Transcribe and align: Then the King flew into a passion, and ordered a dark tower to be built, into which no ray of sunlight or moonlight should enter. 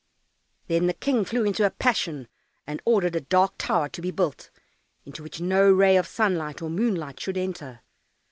Then 0.65 0.87
the 0.87 0.95
King 0.95 1.23
flew 1.25 1.45
into 1.45 1.63
a 1.63 1.69
passion, 1.69 2.27
and 2.65 2.81
ordered 2.85 3.15
a 3.15 3.21
dark 3.21 3.53
tower 3.59 3.87
to 3.89 4.01
be 4.01 4.09
built, 4.09 4.49
into 5.05 5.21
which 5.21 5.39
no 5.39 5.71
ray 5.71 5.95
of 5.95 6.07
sunlight 6.07 6.59
or 6.59 6.71
moonlight 6.71 7.19
should 7.19 7.37
enter. 7.37 7.83